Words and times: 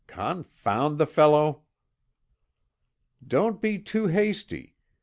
Confound 0.07 0.97
the 0.97 1.05
fellow!" 1.05 1.61
"Don't 3.27 3.61
be 3.61 3.77
too 3.77 4.07
hasty. 4.07 4.73